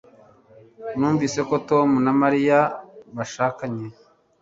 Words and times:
Numvise 0.97 1.39
ko 1.49 1.55
Tom 1.69 1.89
na 2.05 2.11
Mariya 2.21 2.59
bashakanye 3.15 3.87